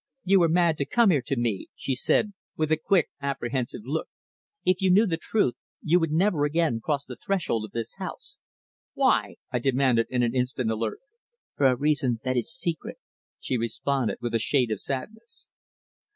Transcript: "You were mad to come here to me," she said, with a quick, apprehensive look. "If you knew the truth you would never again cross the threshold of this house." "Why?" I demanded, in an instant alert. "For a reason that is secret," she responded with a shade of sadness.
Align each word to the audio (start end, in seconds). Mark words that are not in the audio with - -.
"You 0.23 0.39
were 0.39 0.49
mad 0.49 0.79
to 0.79 0.85
come 0.87 1.11
here 1.11 1.21
to 1.27 1.35
me," 1.37 1.67
she 1.75 1.93
said, 1.93 2.33
with 2.57 2.71
a 2.71 2.75
quick, 2.75 3.09
apprehensive 3.21 3.81
look. 3.83 4.07
"If 4.65 4.81
you 4.81 4.89
knew 4.89 5.05
the 5.05 5.15
truth 5.21 5.53
you 5.83 5.99
would 5.99 6.09
never 6.11 6.43
again 6.43 6.79
cross 6.79 7.05
the 7.05 7.15
threshold 7.15 7.65
of 7.65 7.71
this 7.71 7.97
house." 7.97 8.37
"Why?" 8.95 9.35
I 9.51 9.59
demanded, 9.59 10.07
in 10.09 10.23
an 10.23 10.33
instant 10.33 10.71
alert. 10.71 11.01
"For 11.55 11.67
a 11.67 11.75
reason 11.77 12.19
that 12.23 12.35
is 12.35 12.51
secret," 12.51 12.97
she 13.39 13.57
responded 13.59 14.17
with 14.21 14.33
a 14.33 14.39
shade 14.39 14.71
of 14.71 14.79
sadness. 14.81 15.51